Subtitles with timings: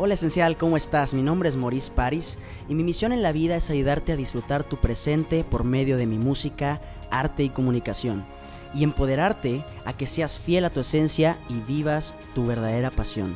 [0.00, 1.12] Hola Esencial, ¿cómo estás?
[1.12, 4.62] Mi nombre es Maurice Paris y mi misión en la vida es ayudarte a disfrutar
[4.62, 6.80] tu presente por medio de mi música,
[7.10, 8.24] arte y comunicación
[8.72, 13.34] y empoderarte a que seas fiel a tu esencia y vivas tu verdadera pasión.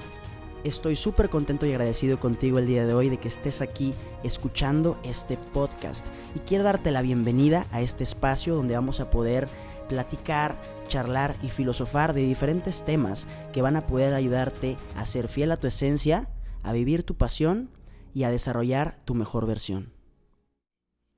[0.63, 3.93] Estoy súper contento y agradecido contigo el día de hoy de que estés aquí
[4.23, 9.49] escuchando este podcast y quiero darte la bienvenida a este espacio donde vamos a poder
[9.89, 15.51] platicar, charlar y filosofar de diferentes temas que van a poder ayudarte a ser fiel
[15.51, 16.29] a tu esencia
[16.63, 17.71] a vivir tu pasión
[18.15, 19.93] y a desarrollar tu mejor versión.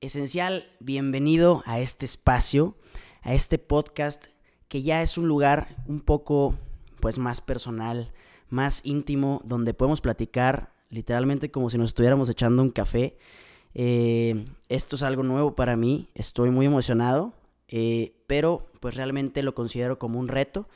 [0.00, 2.76] Esencial, bienvenido a este espacio,
[3.22, 4.26] a este podcast
[4.68, 6.54] que ya es un lugar un poco
[7.00, 8.12] pues más personal,
[8.48, 13.16] más íntimo, donde podemos platicar literalmente como si nos estuviéramos echando un café.
[13.74, 17.34] Eh, esto es algo nuevo para mí, estoy muy emocionado,
[17.68, 20.68] eh, pero pues realmente lo considero como un reto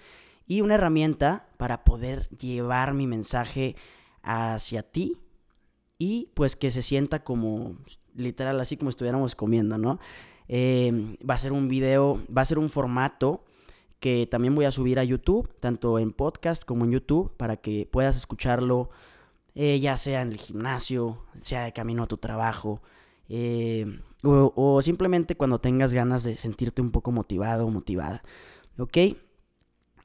[0.46, 3.76] y una herramienta para poder llevar mi mensaje
[4.22, 5.16] hacia ti
[5.98, 7.76] y pues que se sienta como
[8.14, 9.98] literal así como estuviéramos comiendo, ¿no?
[10.48, 13.44] Em, va a ser un video, va a ser un formato
[14.00, 17.88] que también voy a subir a YouTube, tanto en podcast como en YouTube, para que
[17.90, 18.90] puedas escucharlo
[19.54, 22.80] eh, ya sea en el gimnasio, sea de camino a tu trabajo,
[23.28, 28.22] em, o, simplemente cuando tengas ganas de sentirte un poco motivado o motivada.
[28.78, 28.96] ¿Ok?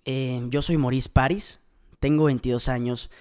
[0.06, 1.60] Em, yo soy Maurice Paris,
[2.00, 3.12] tengo 22 años.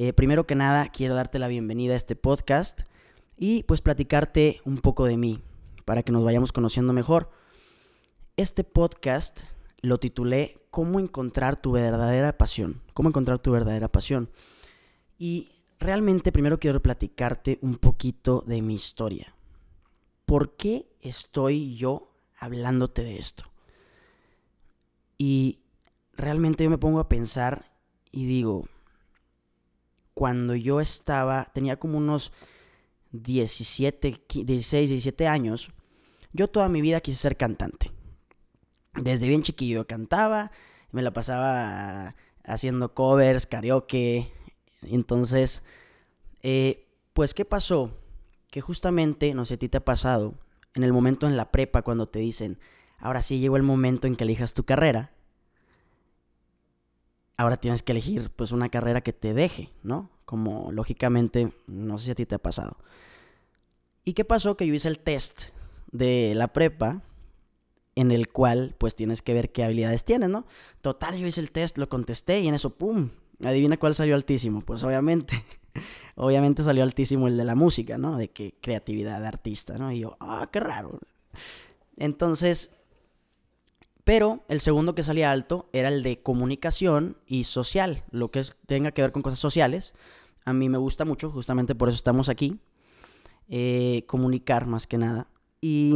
[0.00, 2.82] Eh, primero que nada, quiero darte la bienvenida a este podcast
[3.36, 5.42] y pues platicarte un poco de mí
[5.84, 7.32] para que nos vayamos conociendo mejor.
[8.36, 9.40] Este podcast
[9.80, 12.80] lo titulé ¿Cómo encontrar tu verdadera pasión?
[12.94, 14.30] ¿Cómo encontrar tu verdadera pasión?
[15.18, 19.34] Y realmente primero quiero platicarte un poquito de mi historia.
[20.26, 23.46] ¿Por qué estoy yo hablándote de esto?
[25.16, 25.58] Y
[26.12, 27.72] realmente yo me pongo a pensar
[28.12, 28.68] y digo,
[30.18, 32.32] cuando yo estaba, tenía como unos
[33.12, 35.70] 17, 16, 17 años,
[36.32, 37.92] yo toda mi vida quise ser cantante.
[38.94, 40.50] Desde bien chiquillo cantaba,
[40.90, 44.32] me la pasaba haciendo covers, karaoke.
[44.82, 45.62] Entonces,
[46.42, 47.92] eh, pues, ¿qué pasó?
[48.50, 50.34] Que justamente, no sé, a ti te ha pasado,
[50.74, 52.58] en el momento en la prepa, cuando te dicen,
[52.98, 55.12] ahora sí llegó el momento en que elijas tu carrera,
[57.38, 60.10] ahora tienes que elegir pues una carrera que te deje, ¿no?
[60.26, 62.76] Como lógicamente, no sé si a ti te ha pasado.
[64.04, 64.56] ¿Y qué pasó?
[64.56, 65.50] Que yo hice el test
[65.90, 67.02] de la prepa
[67.94, 70.46] en el cual pues tienes que ver qué habilidades tienes, ¿no?
[70.82, 73.10] Total, yo hice el test, lo contesté y en eso, ¡pum!
[73.42, 74.60] Adivina cuál salió altísimo.
[74.60, 75.44] Pues obviamente,
[76.16, 78.16] obviamente salió altísimo el de la música, ¿no?
[78.16, 79.92] De qué creatividad de artista, ¿no?
[79.92, 80.98] Y yo, ah, qué raro.
[81.96, 82.77] Entonces,
[84.08, 88.90] pero el segundo que salía alto era el de comunicación y social, lo que tenga
[88.92, 89.92] que ver con cosas sociales.
[90.46, 92.58] A mí me gusta mucho, justamente por eso estamos aquí.
[93.50, 95.28] Eh, comunicar más que nada.
[95.60, 95.94] Y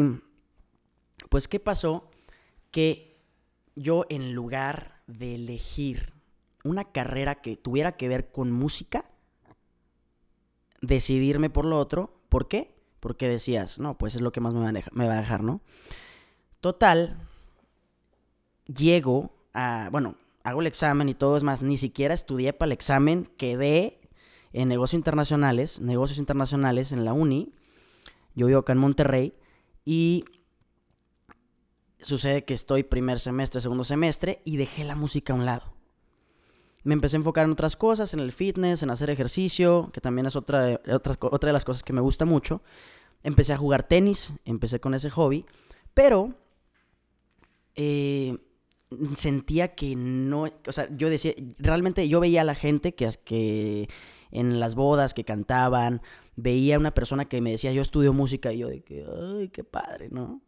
[1.31, 2.11] pues, ¿qué pasó?
[2.71, 3.19] Que
[3.77, 6.13] yo en lugar de elegir
[6.65, 9.07] una carrera que tuviera que ver con música,
[10.83, 12.21] decidirme por lo otro.
[12.29, 12.75] ¿Por qué?
[13.01, 15.63] Porque decías, no, pues es lo que más me me va a dejar ¿no?
[16.61, 17.17] Total,
[18.67, 22.73] llego a, bueno, hago el examen y todo, es más, ni siquiera estudié para el
[22.73, 24.01] examen, quedé
[24.53, 27.53] en negocios internacionales, negocios internacionales en la uni,
[28.35, 29.35] yo vivo acá en Monterrey,
[29.85, 30.25] y
[32.01, 35.73] sucede que estoy primer semestre, segundo semestre, y dejé la música a un lado.
[36.85, 40.27] Me empecé a enfocar en otras cosas, en el fitness, en hacer ejercicio, que también
[40.27, 42.61] es otra de, otra de las cosas que me gusta mucho.
[43.23, 45.47] Empecé a jugar tenis, empecé con ese hobby,
[45.95, 46.35] pero
[47.77, 48.37] eh,
[49.17, 53.89] sentía que no, o sea, yo decía, realmente yo veía a la gente que, que
[54.31, 56.03] en las bodas que cantaban,
[56.37, 59.05] veía a una persona que me decía, yo estudio música, y yo de que,
[59.39, 60.43] ay, qué padre, ¿no?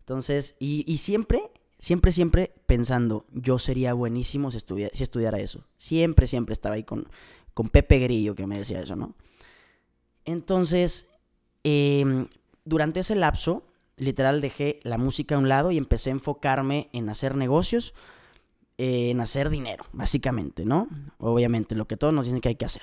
[0.00, 5.66] Entonces, y, siempre, siempre, siempre pensando, yo sería buenísimo si, si estudiara eso.
[5.76, 7.08] Siempre, siempre estaba ahí con,
[7.54, 9.14] con Pepe Grillo que me decía eso, ¿no?
[10.24, 11.10] Entonces,
[11.62, 12.26] em,
[12.64, 13.64] durante ese lapso,
[13.98, 17.94] literal dejé la música a un lado y empecé a enfocarme en hacer negocios,
[18.78, 20.88] eh, en hacer dinero, básicamente, ¿no?
[21.18, 22.82] Obviamente, lo que todos nos dicen que hay que hacer.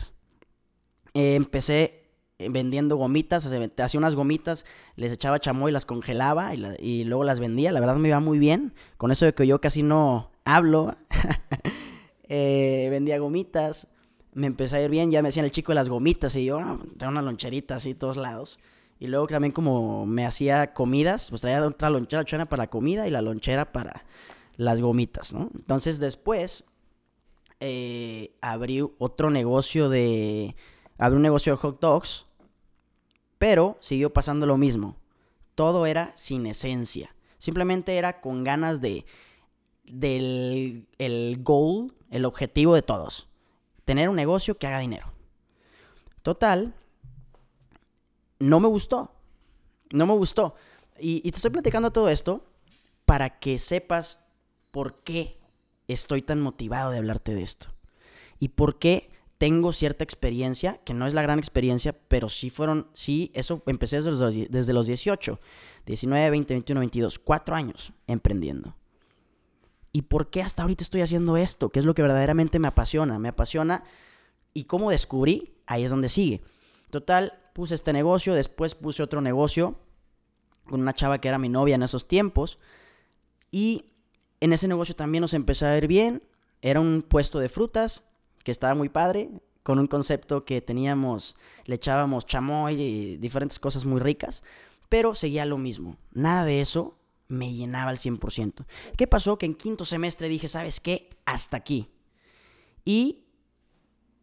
[1.13, 2.03] Eh, empecé
[2.37, 4.65] eh, vendiendo gomitas, hacía unas gomitas,
[4.97, 7.71] les echaba chamoy, las congelaba y, luego las vendía.
[7.71, 8.73] La verdad me iba muy bien.
[8.97, 10.97] Con eso de que yo casi no hablo,
[12.29, 13.87] vendía gomitas.
[14.33, 16.59] Me empecé a ir bien, ya me decían el chico de las gomitas y yo,
[16.59, 18.59] ah, tengo una loncherita así todos lados.
[18.99, 23.11] Y luego también como me hacía comidas, pues traía otra lonchera para la comida y
[23.11, 24.05] la lonchera para
[24.55, 25.49] las gomitas, ¿no?
[25.53, 26.63] Entonces después
[27.59, 30.55] eh, abrí otro negocio de
[30.97, 32.25] abrió un negocio de hot dogs,
[33.37, 34.97] pero siguió pasando lo mismo.
[35.55, 37.15] Todo era sin esencia.
[37.37, 39.05] Simplemente era con ganas de
[39.83, 43.27] del el goal, el objetivo de todos.
[43.83, 45.11] Tener un negocio que haga dinero.
[46.23, 46.73] Total,
[48.39, 49.11] no me gustó.
[49.91, 50.55] No me gustó.
[50.99, 52.43] Y, y te estoy platicando todo esto
[53.05, 54.23] para que sepas
[54.71, 55.39] por qué
[55.87, 57.67] estoy tan motivado de hablarte de esto.
[58.39, 62.87] Y por qué tengo cierta experiencia, que no es la gran experiencia, pero sí fueron,
[62.93, 65.39] sí, eso empecé desde los, desde los 18,
[65.85, 68.75] 19, 20, 21, 22, cuatro años emprendiendo.
[69.91, 71.69] ¿Y por qué hasta ahorita estoy haciendo esto?
[71.69, 73.19] ¿Qué es lo que verdaderamente me apasiona?
[73.19, 73.83] Me apasiona
[74.53, 76.41] y cómo descubrí, ahí es donde sigue.
[76.89, 79.79] Total, puse este negocio, después puse otro negocio
[80.65, 82.59] con una chava que era mi novia en esos tiempos
[83.49, 83.93] y
[84.41, 86.21] en ese negocio también nos empezó a ir bien.
[86.61, 88.03] Era un puesto de frutas
[88.43, 89.29] que estaba muy padre,
[89.63, 94.43] con un concepto que teníamos, le echábamos chamoy y diferentes cosas muy ricas,
[94.89, 95.95] pero seguía lo mismo.
[96.11, 96.97] Nada de eso
[97.29, 98.65] me llenaba al 100%.
[98.97, 99.37] ¿Qué pasó?
[99.37, 101.07] Que en quinto semestre dije, ¿sabes qué?
[101.23, 101.89] Hasta aquí.
[102.83, 103.23] Y,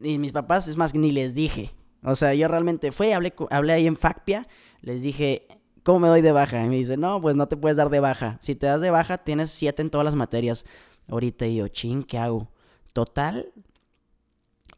[0.00, 1.72] y mis papás, es más, ni les dije.
[2.02, 4.48] O sea, yo realmente fui, hablé, hablé ahí en FACPIA,
[4.80, 5.46] les dije,
[5.82, 6.64] ¿cómo me doy de baja?
[6.64, 8.38] Y me dice, no, pues no te puedes dar de baja.
[8.40, 10.64] Si te das de baja, tienes siete en todas las materias.
[11.08, 12.50] Ahorita y yo, ching, ¿qué hago?
[12.92, 13.52] Total.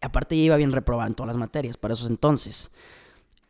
[0.01, 2.71] Aparte, ya iba bien reprobado en todas las materias para esos entonces.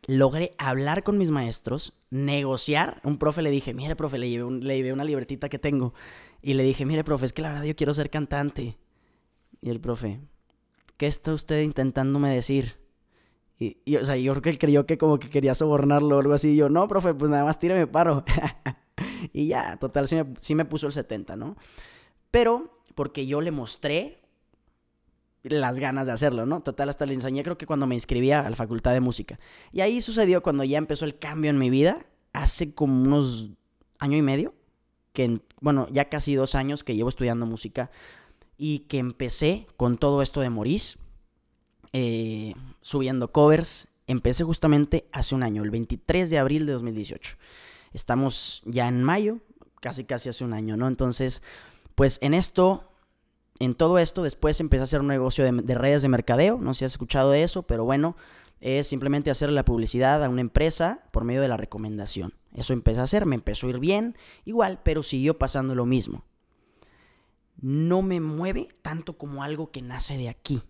[0.07, 3.01] Logré hablar con mis maestros, negociar.
[3.03, 5.93] Un profe le dije, mire, profe, le llevé, le llevé una libretita que tengo.
[6.41, 8.77] Y le dije, mire, profe, es que la verdad yo quiero ser cantante.
[9.61, 10.21] Y el profe,
[10.97, 12.84] ¿qué está usted intentándome decir?
[13.57, 16.33] Y, o sea, yo creo que él creyó que como que quería sobornarlo o algo
[16.33, 16.49] así.
[16.49, 18.25] Y yo, no, profe, pues nada más tírame paro.
[19.33, 21.55] y ya, total, sí me, sí me puso el 70, ¿no?
[22.31, 24.19] Pero porque yo le mostré
[25.43, 26.61] las ganas de hacerlo, ¿no?
[26.61, 29.39] Total, hasta le enseñé creo que cuando me inscribía a la facultad de música.
[29.71, 33.51] Y ahí sucedió cuando ya empezó el cambio en mi vida, hace como unos
[33.99, 34.53] año y medio,
[35.13, 37.91] que, bueno, ya casi dos años que llevo estudiando música
[38.57, 40.97] y que empecé con todo esto de Maurice
[41.97, 43.87] eh, subiendo covers.
[44.05, 47.37] Empecé justamente hace un año, el 23 de abril de 2018.
[47.93, 49.39] Estamos ya en mayo,
[49.79, 50.89] casi casi hace un año, ¿no?
[50.89, 51.41] Entonces,
[51.95, 52.83] pues en esto,
[53.59, 56.57] en todo esto, después empecé a hacer un negocio de, redes de mercadeo.
[56.59, 58.17] No sé si has escuchado de eso, pero bueno,
[58.59, 62.33] es simplemente hacer la publicidad a una empresa por medio de la recomendación.
[62.53, 66.25] Eso empecé a hacer, me empezó a ir bien, igual, pero siguió pasando lo mismo.
[67.61, 70.61] No me mueve tanto como algo que nace de aquí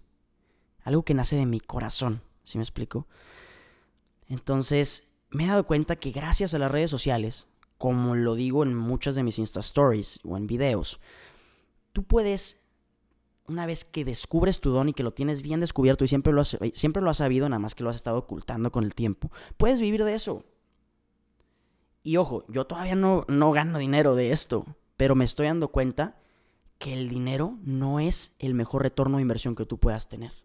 [0.86, 3.08] algo que nace de mi corazón, ¿sí me explico?
[4.28, 7.48] Entonces, me he dado cuenta que gracias a las redes sociales,
[7.78, 11.00] como lo digo en muchas de mis Insta Stories o en videos,
[11.92, 12.62] tú puedes,
[13.48, 16.42] una vez que descubres tu don y que lo tienes bien descubierto y siempre lo
[16.42, 19.32] has, siempre lo has sabido, nada más que lo has estado ocultando con el tiempo,
[19.58, 20.46] puedes vivir de eso.
[22.04, 24.68] Y ojo, yo todavía no, no gano dinero de esto,
[24.98, 26.20] pero me estoy dando cuenta
[26.78, 30.45] que el dinero no es el mejor retorno de inversión que tú puedas tener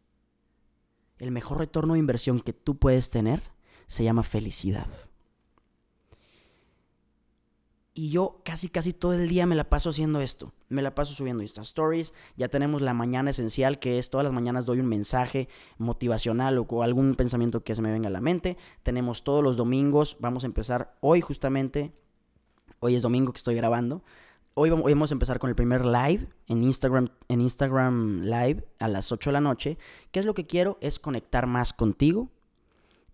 [1.20, 3.42] el mejor retorno de inversión que tú puedes tener
[3.86, 4.88] se llama felicidad.
[7.92, 10.54] Y yo casi, casi todo el día me la paso haciendo esto.
[10.70, 12.14] Me la paso subiendo Insta Stories.
[12.36, 16.82] Ya tenemos la mañana esencial, que es todas las mañanas doy un mensaje motivacional o
[16.82, 18.56] algún pensamiento que se me venga a la mente.
[18.82, 20.16] Tenemos todos los domingos.
[20.20, 21.92] Vamos a empezar hoy justamente.
[22.78, 24.02] Hoy es domingo que estoy grabando.
[24.54, 29.12] Hoy vamos a empezar con el primer live en Instagram, en Instagram Live a las
[29.12, 29.78] 8 de la noche.
[30.10, 30.76] ¿Qué es lo que quiero?
[30.80, 32.30] Es conectar más contigo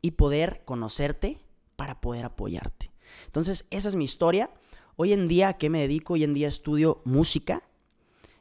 [0.01, 1.39] y poder conocerte
[1.77, 2.91] para poder apoyarte.
[3.27, 4.49] Entonces, esa es mi historia.
[4.97, 6.15] Hoy en día, ¿a qué me dedico?
[6.15, 7.63] Hoy en día estudio música,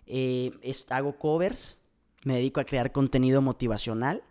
[0.06, 0.54] eh,
[0.90, 1.78] hago covers,
[2.24, 4.24] me dedico a crear contenido motivacional.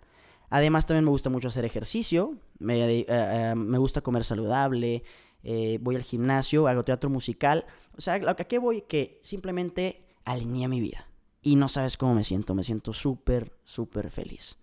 [0.48, 5.04] Además, también me gusta mucho hacer ejercicio, me, eh, eh, me gusta comer saludable,
[5.44, 7.66] eh, voy al gimnasio, hago teatro musical.
[7.96, 8.82] O sea, ¿a qué voy?
[8.82, 11.06] Que simplemente alineé mi vida.
[11.42, 12.54] Y no sabes cómo me siento.
[12.54, 14.58] Me siento súper, súper feliz.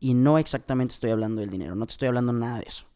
[0.00, 1.74] Y no exactamente estoy hablando del dinero.
[1.74, 2.86] No te estoy hablando nada de eso.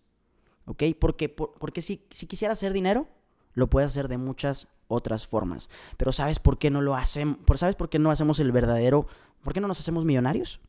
[0.64, 0.82] ¿Ok?
[0.98, 3.06] Porque, porque si, si quisiera hacer dinero,
[3.54, 5.68] lo puedes hacer de muchas otras formas.
[5.98, 7.38] Pero ¿sabes por qué no lo hacemos?
[7.56, 9.06] ¿Sabes por qué no hacemos el verdadero?
[9.42, 10.60] ¿Por qué no nos hacemos millonarios?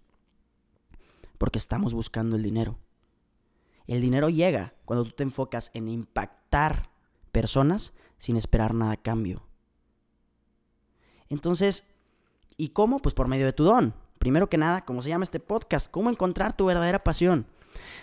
[1.37, 2.77] Porque estamos buscando el dinero.
[3.89, 6.91] El dinero llega cuando tú te enfocas en impactar
[7.31, 9.41] personas sin esperar nada a cambio.
[11.27, 11.87] Entonces,
[12.55, 12.99] ¿y cómo?
[12.99, 13.95] Pues por medio de tu don.
[14.19, 17.47] Primero que nada, como se llama este podcast, cómo encontrar tu verdadera pasión.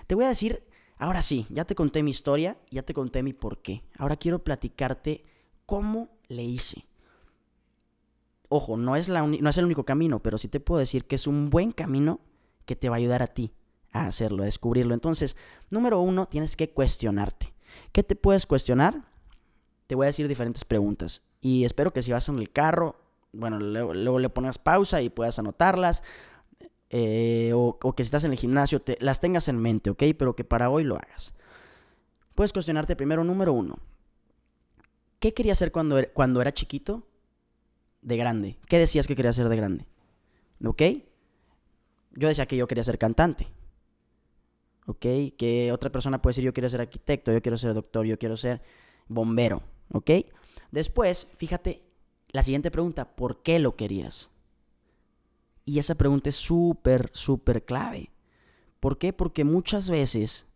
[0.08, 0.64] Te voy a decir,
[0.98, 3.84] ahora sí, ya te conté mi historia, ya te conté mi por qué.
[3.96, 5.24] Ahora quiero platicarte
[5.66, 6.84] cómo le hice.
[8.48, 11.14] Ojo, no es, la no es el único camino, pero sí te puedo decir que
[11.14, 12.18] es un buen camino
[12.64, 13.52] que te va a ayudar a ti
[14.02, 14.94] a hacerlo, a descubrirlo.
[14.94, 15.36] Entonces,
[15.70, 17.52] número uno, tienes que cuestionarte.
[17.92, 19.02] ¿Qué te puedes cuestionar?
[19.86, 21.22] Te voy a decir diferentes preguntas.
[21.40, 22.96] Y espero que si vas en el carro,
[23.32, 26.02] bueno, luego, le pones pausa y puedas anotarlas.
[26.90, 30.02] Eh, o, que si estás en el gimnasio, te, las tengas en mente, ¿ok?
[30.16, 31.34] Pero que para hoy lo hagas.
[32.34, 33.78] Puedes cuestionarte primero, número uno.
[35.18, 37.06] ¿Qué querías hacer cuando, er, cuando era chiquito?
[38.02, 38.58] De grande.
[38.68, 39.86] ¿Qué decías que querías hacer de grande?
[40.64, 40.82] ¿Ok?
[42.12, 43.48] Yo decía que yo quería ser cantante.
[44.86, 45.06] ¿Ok?
[45.36, 48.36] Que otra persona puede decir yo quiero ser arquitecto, yo quiero ser doctor, yo quiero
[48.36, 48.62] ser
[49.08, 49.62] bombero.
[49.92, 50.10] ¿Ok?
[50.70, 51.82] Después, fíjate,
[52.28, 54.30] la siguiente pregunta, ¿por qué lo querías?
[55.64, 58.10] Y esa pregunta es súper, súper clave.
[58.80, 59.12] ¿Por qué?
[59.12, 60.46] Porque muchas veces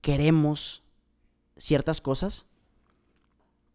[0.00, 0.84] queremos
[1.56, 2.46] ciertas cosas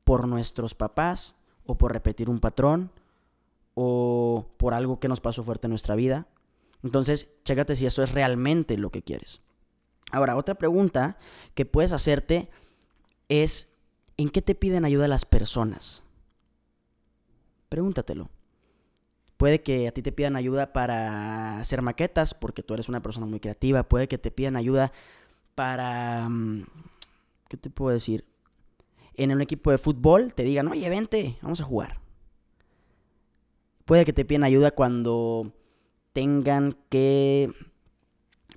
[0.04, 2.92] por nuestros papás o por repetir un patrón
[3.74, 6.28] o por algo que nos pasó fuerte en nuestra vida.
[6.84, 9.42] Entonces, chécate si eso es realmente lo que quieres.
[10.12, 11.18] Ahora, otra pregunta
[11.56, 12.50] que puedes hacerte
[13.30, 13.75] es,
[14.18, 16.03] ¿en qué te piden ayuda las personas?
[17.70, 18.30] Pregúntatelo.
[19.38, 23.25] Puede que a ti te pidan ayuda para hacer maquetas porque tú eres una persona
[23.25, 23.84] muy creativa.
[23.84, 24.91] Puede que te pidan ayuda
[25.56, 26.30] para...
[26.30, 26.65] Mm,
[27.48, 28.25] ¿Qué te puedo decir?
[29.15, 32.00] En un equipo de fútbol te digan, oye, vente, vamos a jugar.
[33.86, 35.51] Puede que te pidan ayuda cuando
[36.13, 37.51] tengan que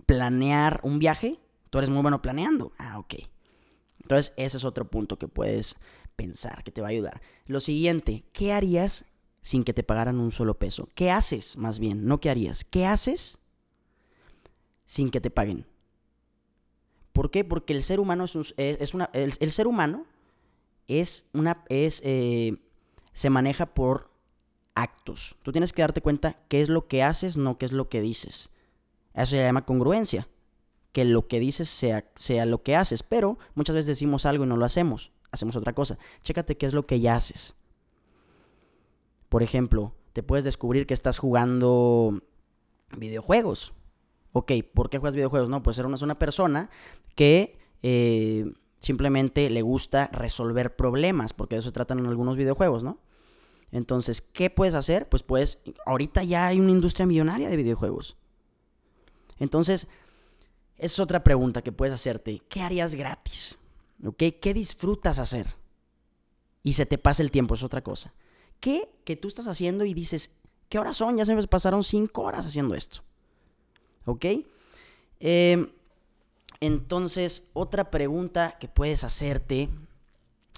[0.07, 1.41] planear un viaje.
[1.75, 2.71] Tú eres muy bueno planeando.
[2.79, 3.15] Ah, ok.
[4.01, 5.75] Entonces, ese es otro punto que puedes
[6.15, 7.21] pensar, que te va a ayudar.
[7.47, 9.07] Lo siguiente, ¿qué harías
[9.43, 10.89] sin que te pagaran un solo peso?
[10.95, 12.07] ¿Qué haces, más bien?
[12.07, 12.63] No qué harías.
[12.63, 13.41] ¿Qué haces
[14.87, 15.67] sin que te paguen?
[17.13, 17.43] ¿Por qué?
[17.43, 19.11] Porque el ser humano es, una...
[19.13, 20.07] El, ser humano
[20.87, 21.65] es una...
[21.69, 22.57] Es, eh,
[23.15, 24.13] se maneja por
[24.77, 25.35] actos.
[25.43, 28.01] Tú tienes que darte cuenta qué es lo que haces, no qué es lo que
[28.01, 28.51] dices.
[29.13, 30.29] Eso se llama congruencia.
[30.95, 33.03] Que lo que dices sea, sea lo que haces.
[33.03, 35.13] Pero muchas veces decimos algo y no lo hacemos.
[35.31, 35.99] Hacemos otra cosa.
[36.23, 37.55] Chécate qué es lo que ya haces.
[39.29, 42.23] Por ejemplo, te puedes descubrir que estás jugando
[42.97, 43.75] videojuegos.
[44.33, 45.49] Ok, ¿por qué juegas videojuegos?
[45.49, 46.71] No, pues eres una persona
[47.15, 52.85] que eh, simplemente le gusta resolver problemas, porque de eso se tratan en algunos videojuegos,
[52.85, 52.99] ¿no?
[53.73, 55.09] Entonces, ¿qué puedes hacer?
[55.09, 58.17] Pues puedes, ahorita ya hay una industria millonaria de videojuegos.
[59.39, 59.89] Entonces,
[60.85, 62.43] es otra pregunta que puedes hacerte.
[62.49, 63.57] ¿Qué harías gratis?
[64.05, 64.23] ¿Ok?
[64.39, 65.47] ¿Qué disfrutas hacer?
[66.63, 68.13] Y se te pasa el tiempo, es otra cosa.
[68.61, 70.35] ¿Qué que tú estás haciendo y dices,
[70.69, 71.17] ¿qué horas son?
[71.17, 73.03] Ya se me pasaron cinco horas haciendo esto.
[74.05, 74.27] ¿Ok?
[75.21, 75.71] Em,
[76.61, 79.71] entonces, otra pregunta que puedes hacerte.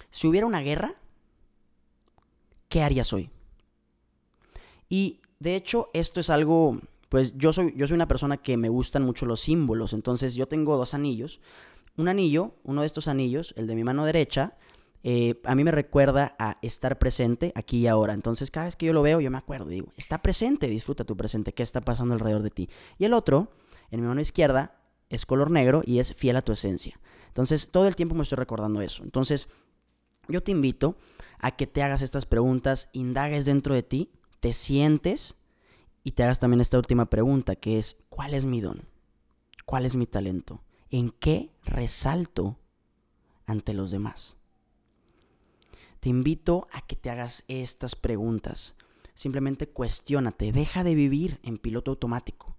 [0.09, 0.95] Si hubiera una guerra,
[2.67, 3.29] ¿qué harías hoy?
[4.89, 8.69] Y de hecho, esto es algo, pues yo soy, yo soy una persona que me
[8.69, 11.41] gustan mucho los símbolos, entonces yo tengo dos anillos.
[11.95, 14.55] Un anillo, uno de estos anillos, el de mi mano derecha,
[15.03, 18.13] eh, a mí me recuerda a estar presente aquí y ahora.
[18.13, 21.15] Entonces, cada vez que yo lo veo, yo me acuerdo, digo, está presente, disfruta tu
[21.15, 22.69] presente, ¿qué está pasando alrededor de ti?
[22.97, 23.51] Y el otro,
[23.89, 26.99] en mi mano izquierda, es color negro y es fiel a tu esencia.
[27.27, 29.03] Entonces, todo el tiempo me estoy recordando eso.
[29.03, 29.47] Entonces,
[30.27, 30.97] yo te invito
[31.39, 35.37] a que te hagas estas preguntas, indagues dentro de ti, te sientes
[36.07, 38.87] y te hagas también esta última pregunta, que es, ¿cuál es mi don?
[39.65, 40.63] ¿Cuál es mi talento?
[40.89, 42.57] ¿En qué resalto
[43.45, 44.37] ante los demás?
[45.99, 48.75] Te invito a que te hagas estas preguntas.
[49.15, 52.55] Simplemente cuestiónate, deja de vivir en piloto automático.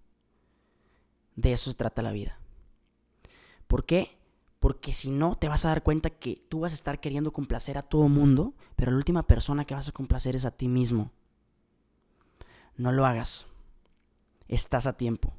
[1.34, 2.38] De eso se trata la vida.
[3.66, 4.18] ¿Por qué?
[4.60, 7.78] Porque si no, te vas a dar cuenta que tú vas a estar queriendo complacer
[7.78, 11.12] a todo mundo, pero la última persona que vas a complacer es a ti mismo.
[12.78, 13.46] No lo hagas.
[14.48, 15.34] Estás a tiempo.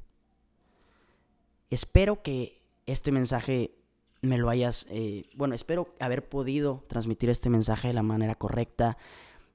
[1.70, 3.74] Espero que este mensaje
[4.22, 8.98] me lo hayas, eh, bueno, espero haber podido transmitir este mensaje de la manera correcta.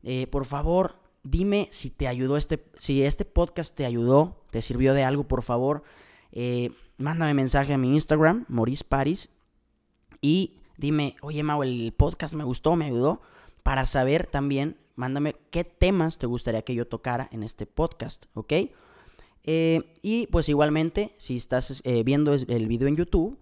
[0.03, 4.93] Eh, por favor, dime si te ayudó este, si este podcast te ayudó, te sirvió
[4.93, 5.83] de algo, por favor,
[6.31, 9.29] eh, mándame mensaje a mi Instagram, Maurice Paris,
[10.21, 13.21] y dime, oye Mau, el podcast me gustó, me ayudó,
[13.63, 18.53] para saber también, mándame qué temas te gustaría que yo tocara en este podcast, ¿ok?
[19.47, 23.37] y pues igualmente, si estás viendo el video en YouTube,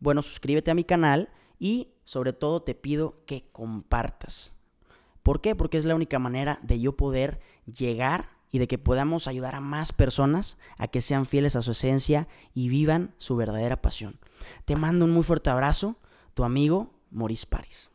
[0.00, 1.28] bueno, suscríbete a mi canal
[1.60, 4.52] y sobre todo te pido que compartas.
[5.22, 5.54] ¿Por qué?
[5.54, 9.60] Porque es la única manera de yo poder llegar y de que podamos ayudar a
[9.60, 14.18] más personas a que sean fieles a su esencia y vivan su verdadera pasión.
[14.64, 15.96] Te mando un muy fuerte abrazo,
[16.34, 17.90] tu amigo Maurice Paris.